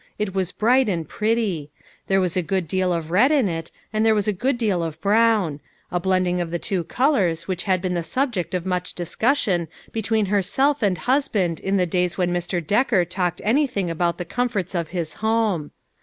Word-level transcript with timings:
It 0.17 0.33
was 0.33 0.51
bright 0.51 0.89
and 0.89 1.07
pretty. 1.07 1.69
There 2.07 2.19
was 2.19 2.35
a 2.35 2.41
good 2.41 2.67
deal 2.67 2.91
of 2.91 3.11
red 3.11 3.31
in 3.31 3.47
it, 3.47 3.69
and 3.93 4.03
there 4.03 4.15
was 4.15 4.27
a 4.27 4.33
good 4.33 4.57
deal 4.57 4.81
of 4.81 4.99
brown; 4.99 5.59
a 5.91 5.99
blending 5.99 6.41
of 6.41 6.49
the 6.49 6.57
two 6.57 6.85
col 6.85 7.17
ors 7.17 7.47
which 7.47 7.65
had 7.65 7.83
been 7.83 7.93
the 7.93 8.01
subject 8.01 8.55
of 8.55 8.65
much 8.65 8.93
discus 8.95 9.37
sion 9.37 9.67
between 9.91 10.25
herself 10.25 10.81
and 10.81 10.97
husband 10.97 11.59
in 11.59 11.77
the 11.77 11.85
days 11.85 12.17
when 12.17 12.33
Mr. 12.33 12.65
Decker 12.65 13.05
talked 13.05 13.41
anything 13.43 13.91
about 13.91 14.17
the 14.17 14.25
com 14.25 14.49
forts 14.49 14.73
of 14.73 14.87
his 14.87 15.13
home. 15.21 15.69